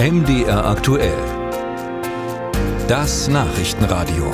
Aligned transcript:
MDR 0.00 0.64
aktuell. 0.64 1.18
Das 2.86 3.26
Nachrichtenradio. 3.26 4.30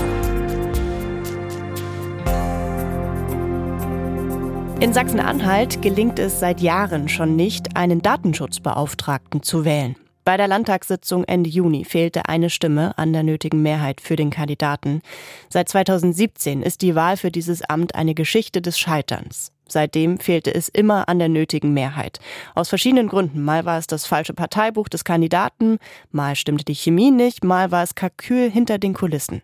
In 4.80 4.92
Sachsen-Anhalt 4.92 5.80
gelingt 5.80 6.18
es 6.18 6.38
seit 6.38 6.60
Jahren 6.60 7.08
schon 7.08 7.34
nicht, 7.34 7.78
einen 7.78 8.02
Datenschutzbeauftragten 8.02 9.42
zu 9.42 9.64
wählen. 9.64 9.96
Bei 10.26 10.36
der 10.36 10.48
Landtagssitzung 10.48 11.24
Ende 11.24 11.48
Juni 11.48 11.86
fehlte 11.86 12.28
eine 12.28 12.50
Stimme 12.50 12.98
an 12.98 13.14
der 13.14 13.22
nötigen 13.22 13.62
Mehrheit 13.62 14.02
für 14.02 14.16
den 14.16 14.28
Kandidaten. 14.28 15.00
Seit 15.48 15.70
2017 15.70 16.60
ist 16.60 16.82
die 16.82 16.94
Wahl 16.94 17.16
für 17.16 17.30
dieses 17.30 17.62
Amt 17.62 17.94
eine 17.94 18.12
Geschichte 18.12 18.60
des 18.60 18.78
Scheiterns. 18.78 19.53
Seitdem 19.68 20.18
fehlte 20.18 20.54
es 20.54 20.68
immer 20.68 21.08
an 21.08 21.18
der 21.18 21.28
nötigen 21.28 21.72
Mehrheit. 21.72 22.20
Aus 22.54 22.68
verschiedenen 22.68 23.08
Gründen. 23.08 23.42
Mal 23.42 23.64
war 23.64 23.78
es 23.78 23.86
das 23.86 24.06
falsche 24.06 24.34
Parteibuch 24.34 24.88
des 24.88 25.04
Kandidaten, 25.04 25.78
mal 26.10 26.36
stimmte 26.36 26.64
die 26.64 26.74
Chemie 26.74 27.10
nicht, 27.10 27.44
mal 27.44 27.70
war 27.70 27.82
es 27.82 27.94
Kalkül 27.94 28.50
hinter 28.50 28.78
den 28.78 28.94
Kulissen. 28.94 29.42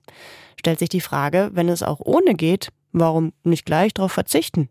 Stellt 0.59 0.79
sich 0.79 0.91
die 0.91 1.01
Frage, 1.01 1.51
wenn 1.55 1.69
es 1.69 1.83
auch 1.83 2.01
ohne 2.01 2.35
geht, 2.35 2.71
warum 2.93 3.33
nicht 3.45 3.65
gleich 3.65 3.95
darauf 3.95 4.13
verzichten? 4.13 4.69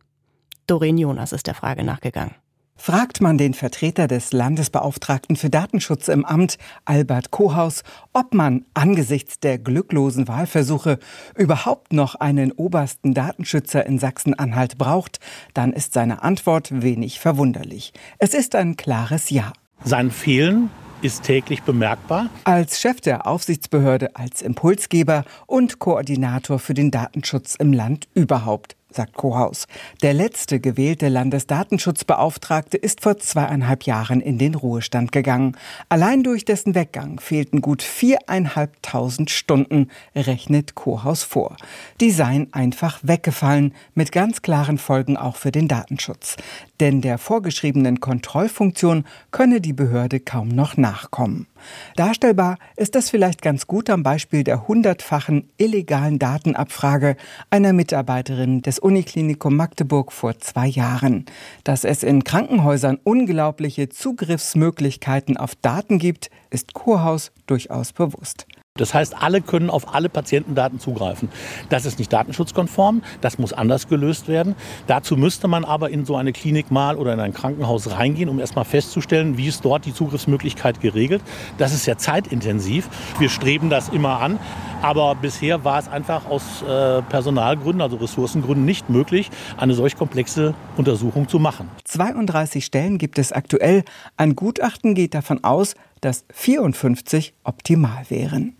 Doreen 0.67 0.99
Jonas 0.99 1.31
ist 1.31 1.47
der 1.47 1.55
Frage 1.55 1.83
nachgegangen. 1.83 2.35
Fragt 2.81 3.19
man 3.19 3.37
den 3.37 3.53
Vertreter 3.53 4.07
des 4.07 4.31
Landesbeauftragten 4.31 5.35
für 5.35 5.49
Datenschutz 5.49 6.07
im 6.07 6.23
Amt, 6.23 6.57
Albert 6.85 7.29
Kohaus, 7.29 7.83
ob 8.13 8.33
man 8.33 8.63
angesichts 8.73 9.41
der 9.41 9.57
glücklosen 9.57 10.29
Wahlversuche 10.29 10.97
überhaupt 11.35 11.91
noch 11.91 12.15
einen 12.15 12.53
obersten 12.53 13.13
Datenschützer 13.13 13.85
in 13.85 13.99
Sachsen-Anhalt 13.99 14.77
braucht, 14.77 15.19
dann 15.53 15.73
ist 15.73 15.91
seine 15.91 16.23
Antwort 16.23 16.81
wenig 16.81 17.19
verwunderlich. 17.19 17.91
Es 18.17 18.33
ist 18.33 18.55
ein 18.55 18.77
klares 18.77 19.29
Ja. 19.29 19.51
Sein 19.83 20.09
Fehlen 20.09 20.69
ist 21.01 21.23
täglich 21.23 21.63
bemerkbar. 21.63 22.29
Als 22.45 22.79
Chef 22.79 23.01
der 23.01 23.27
Aufsichtsbehörde, 23.27 24.15
als 24.15 24.41
Impulsgeber 24.41 25.25
und 25.47 25.79
Koordinator 25.79 26.59
für 26.59 26.73
den 26.73 26.91
Datenschutz 26.91 27.55
im 27.55 27.73
Land 27.73 28.07
überhaupt 28.13 28.77
sagt 28.91 29.13
Kohaus. 29.13 29.67
Der 30.01 30.13
letzte 30.13 30.59
gewählte 30.59 31.09
Landesdatenschutzbeauftragte 31.09 32.77
ist 32.77 33.01
vor 33.01 33.17
zweieinhalb 33.17 33.83
Jahren 33.83 34.21
in 34.21 34.37
den 34.37 34.55
Ruhestand 34.55 35.11
gegangen. 35.11 35.55
Allein 35.89 36.23
durch 36.23 36.45
dessen 36.45 36.75
Weggang 36.75 37.19
fehlten 37.19 37.61
gut 37.61 37.83
viereinhalbtausend 37.83 39.29
Stunden, 39.29 39.89
rechnet 40.15 40.75
Kohaus 40.75 41.23
vor. 41.23 41.55
Die 42.01 42.11
seien 42.11 42.53
einfach 42.53 42.99
weggefallen, 43.03 43.73
mit 43.93 44.11
ganz 44.11 44.41
klaren 44.41 44.77
Folgen 44.77 45.17
auch 45.17 45.35
für 45.35 45.51
den 45.51 45.67
Datenschutz. 45.67 46.37
Denn 46.79 47.01
der 47.01 47.17
vorgeschriebenen 47.17 47.99
Kontrollfunktion 47.99 49.05
könne 49.31 49.61
die 49.61 49.73
Behörde 49.73 50.19
kaum 50.19 50.47
noch 50.49 50.77
nachkommen. 50.77 51.47
Darstellbar 51.95 52.57
ist 52.75 52.95
das 52.95 53.09
vielleicht 53.09 53.41
ganz 53.41 53.67
gut 53.67 53.89
am 53.89 54.03
Beispiel 54.03 54.43
der 54.43 54.67
hundertfachen 54.67 55.49
illegalen 55.57 56.19
Datenabfrage 56.19 57.15
einer 57.49 57.73
Mitarbeiterin 57.73 58.61
des 58.61 58.79
Uniklinikum 58.79 59.55
Magdeburg 59.55 60.11
vor 60.11 60.37
zwei 60.39 60.67
Jahren. 60.67 61.25
Dass 61.63 61.83
es 61.83 62.03
in 62.03 62.23
Krankenhäusern 62.23 62.99
unglaubliche 63.03 63.89
Zugriffsmöglichkeiten 63.89 65.37
auf 65.37 65.55
Daten 65.55 65.99
gibt, 65.99 66.29
ist 66.49 66.73
Kurhaus 66.73 67.31
durchaus 67.47 67.93
bewusst. 67.93 68.45
Das 68.79 68.93
heißt, 68.93 69.15
alle 69.21 69.41
können 69.41 69.69
auf 69.69 69.93
alle 69.93 70.09
Patientendaten 70.09 70.79
zugreifen. 70.79 71.29
Das 71.69 71.85
ist 71.85 71.99
nicht 71.99 72.11
datenschutzkonform, 72.11 73.03
das 73.21 73.37
muss 73.37 73.53
anders 73.53 73.87
gelöst 73.87 74.27
werden. 74.27 74.55
Dazu 74.87 75.17
müsste 75.17 75.47
man 75.47 75.65
aber 75.65 75.89
in 75.89 76.05
so 76.05 76.15
eine 76.15 76.33
Klinik 76.33 76.71
mal 76.71 76.95
oder 76.95 77.13
in 77.13 77.19
ein 77.19 77.33
Krankenhaus 77.33 77.91
reingehen, 77.91 78.29
um 78.29 78.39
erstmal 78.39 78.65
festzustellen, 78.65 79.37
wie 79.37 79.47
ist 79.47 79.65
dort 79.65 79.85
die 79.85 79.93
Zugriffsmöglichkeit 79.93 80.81
geregelt. 80.81 81.21
Das 81.57 81.73
ist 81.73 81.85
ja 81.85 81.97
zeitintensiv. 81.97 82.89
Wir 83.19 83.29
streben 83.29 83.69
das 83.69 83.89
immer 83.89 84.19
an. 84.21 84.39
Aber 84.81 85.13
bisher 85.15 85.65
war 85.65 85.77
es 85.77 85.89
einfach 85.89 86.25
aus 86.25 86.61
äh, 86.61 87.01
Personalgründen, 87.01 87.81
also 87.81 87.97
Ressourcengründen, 87.97 88.63
nicht 88.63 88.89
möglich, 88.89 89.29
eine 89.57 89.73
solch 89.73 89.97
komplexe 89.97 90.53
Untersuchung 90.77 91.27
zu 91.27 91.37
machen. 91.37 91.69
32 91.83 92.63
Stellen 92.63 92.97
gibt 92.97 93.19
es 93.19 93.33
aktuell. 93.33 93.83
Ein 94.15 94.37
Gutachten 94.37 94.95
geht 94.95 95.13
davon 95.13 95.43
aus, 95.43 95.75
dass 95.99 96.23
54 96.31 97.33
optimal 97.43 98.05
wären. 98.09 98.55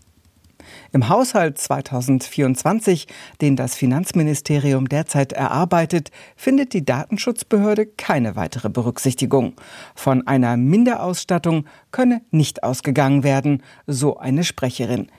Im 0.91 1.07
Haushalt 1.07 1.59
2024, 1.59 3.07
den 3.41 3.55
das 3.55 3.75
Finanzministerium 3.75 4.89
derzeit 4.89 5.33
erarbeitet, 5.33 6.09
findet 6.35 6.73
die 6.73 6.83
Datenschutzbehörde 6.83 7.85
keine 7.85 8.35
weitere 8.35 8.69
Berücksichtigung. 8.69 9.53
Von 9.93 10.25
einer 10.25 10.57
Minderausstattung 10.57 11.65
könne 11.91 12.21
nicht 12.31 12.63
ausgegangen 12.63 13.23
werden, 13.23 13.61
so 13.85 14.17
eine 14.17 14.43
Sprecherin. 14.43 15.11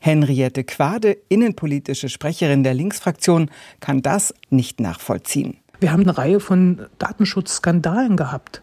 Henriette 0.00 0.64
Quade, 0.64 1.18
innenpolitische 1.28 2.08
Sprecherin 2.08 2.62
der 2.62 2.72
Linksfraktion, 2.72 3.50
kann 3.80 4.00
das 4.00 4.32
nicht 4.48 4.80
nachvollziehen. 4.80 5.58
Wir 5.80 5.92
haben 5.92 6.02
eine 6.02 6.16
Reihe 6.16 6.40
von 6.40 6.86
Datenschutzskandalen 6.98 8.16
gehabt. 8.16 8.62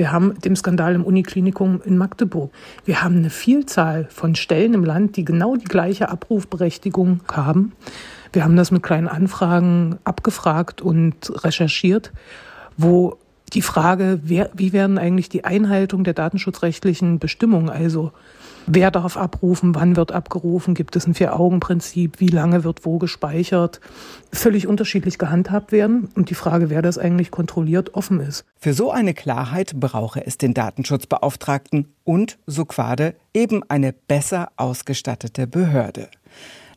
Wir 0.00 0.12
haben 0.12 0.40
den 0.40 0.56
Skandal 0.56 0.94
im 0.94 1.04
Uniklinikum 1.04 1.82
in 1.84 1.98
Magdeburg. 1.98 2.50
Wir 2.86 3.02
haben 3.02 3.16
eine 3.16 3.28
Vielzahl 3.28 4.06
von 4.08 4.34
Stellen 4.34 4.72
im 4.72 4.82
Land, 4.82 5.18
die 5.18 5.26
genau 5.26 5.56
die 5.56 5.66
gleiche 5.66 6.08
Abrufberechtigung 6.08 7.20
haben. 7.30 7.72
Wir 8.32 8.42
haben 8.42 8.56
das 8.56 8.70
mit 8.70 8.82
kleinen 8.82 9.08
Anfragen 9.08 9.98
abgefragt 10.04 10.80
und 10.80 11.44
recherchiert, 11.44 12.12
wo 12.78 13.18
die 13.52 13.62
Frage, 13.62 14.20
wer, 14.22 14.50
wie 14.54 14.72
werden 14.72 14.98
eigentlich 14.98 15.28
die 15.28 15.44
Einhaltung 15.44 16.04
der 16.04 16.14
datenschutzrechtlichen 16.14 17.18
Bestimmungen, 17.18 17.68
also 17.68 18.12
Wer 18.66 18.90
darf 18.90 19.16
abrufen? 19.16 19.74
Wann 19.74 19.96
wird 19.96 20.12
abgerufen? 20.12 20.74
Gibt 20.74 20.94
es 20.94 21.06
ein 21.06 21.14
Vier-Augen-Prinzip? 21.14 22.20
Wie 22.20 22.28
lange 22.28 22.62
wird 22.62 22.84
wo 22.84 22.98
gespeichert? 22.98 23.80
Völlig 24.32 24.66
unterschiedlich 24.66 25.18
gehandhabt 25.18 25.72
werden 25.72 26.08
und 26.14 26.30
die 26.30 26.34
Frage, 26.34 26.70
wer 26.70 26.82
das 26.82 26.98
eigentlich 26.98 27.30
kontrolliert, 27.30 27.94
offen 27.94 28.20
ist. 28.20 28.44
Für 28.56 28.74
so 28.74 28.90
eine 28.90 29.14
Klarheit 29.14 29.72
brauche 29.80 30.24
es 30.24 30.38
den 30.38 30.54
Datenschutzbeauftragten 30.54 31.88
und, 32.04 32.38
so 32.46 32.64
Quade, 32.64 33.14
eben 33.34 33.62
eine 33.68 33.92
besser 33.92 34.52
ausgestattete 34.56 35.46
Behörde. 35.46 36.08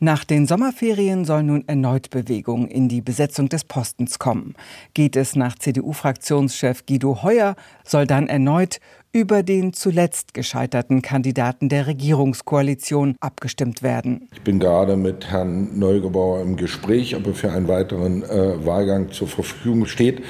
Nach 0.03 0.25
den 0.25 0.47
Sommerferien 0.47 1.24
soll 1.24 1.44
nun 1.44 1.64
erneut 1.66 2.09
Bewegung 2.09 2.68
in 2.68 2.90
die 2.90 3.00
Besetzung 3.00 3.47
des 3.47 3.64
Postens 3.64 4.19
kommen. 4.19 4.53
Geht 4.94 5.16
es 5.16 5.38
nach 5.38 5.58
CDU-Fraktionschef 5.58 6.86
Guido 6.86 7.24
Heuer, 7.24 7.56
soll 7.86 8.06
dann 8.06 8.28
erneut 8.28 8.81
über 9.14 9.44
den 9.44 9.72
zuletzt 9.72 10.34
gescheiterten 10.34 11.02
Kandidaten 11.02 11.69
der 11.69 11.88
Regierungskoalition 11.88 13.16
abgestimmt 13.22 13.81
werden. 13.81 14.28
Ich 14.34 14.41
bin 14.41 14.59
gerade 14.59 14.97
mit 14.97 15.31
Herrn 15.31 15.80
Neugebauer 15.80 16.41
im 16.41 16.58
Gespräch, 16.58 17.16
ob 17.16 17.25
er 17.28 17.34
für 17.34 17.53
einen 17.53 17.70
weiteren 17.70 18.24
äh, 18.24 18.66
Wahlgang 18.66 19.09
zur 19.09 19.30
Verfügung 19.30 19.85
steht 19.85 20.22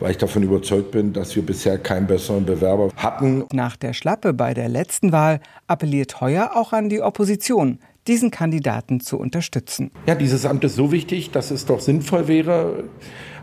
weil 0.00 0.10
ich 0.10 0.18
davon 0.18 0.42
überzeugt 0.42 0.90
bin, 0.90 1.12
dass 1.12 1.34
wir 1.36 1.46
bisher 1.46 1.78
keinen 1.78 2.06
besseren 2.06 2.44
Bewerber 2.44 2.90
hatten. 2.96 3.44
Nach 3.52 3.76
der 3.76 3.92
Schlappe 3.92 4.34
bei 4.34 4.52
der 4.52 4.68
letzten 4.68 5.12
Wahl 5.12 5.40
appelliert 5.68 6.20
Heuer 6.20 6.50
auch 6.56 6.72
an 6.72 6.88
die 6.88 7.00
Opposition, 7.00 7.78
diesen 8.06 8.30
Kandidaten 8.30 9.00
zu 9.00 9.18
unterstützen. 9.18 9.90
Ja, 10.06 10.14
dieses 10.14 10.46
Amt 10.46 10.64
ist 10.64 10.76
so 10.76 10.92
wichtig, 10.92 11.30
dass 11.30 11.50
es 11.50 11.66
doch 11.66 11.80
sinnvoll 11.80 12.28
wäre, 12.28 12.84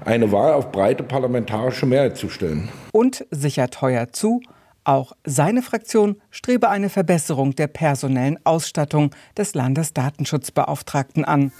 eine 0.05 0.31
Wahl 0.31 0.53
auf 0.53 0.71
breite 0.71 1.03
parlamentarische 1.03 1.85
Mehrheit 1.85 2.17
zu 2.17 2.29
stellen. 2.29 2.69
Und 2.91 3.25
sichert 3.31 3.81
Heuer 3.81 4.11
zu, 4.11 4.41
auch 4.83 5.13
seine 5.23 5.61
Fraktion 5.61 6.19
strebe 6.31 6.69
eine 6.69 6.89
Verbesserung 6.89 7.55
der 7.55 7.67
personellen 7.67 8.39
Ausstattung 8.43 9.11
des 9.37 9.53
Landesdatenschutzbeauftragten 9.53 11.23
an. 11.23 11.51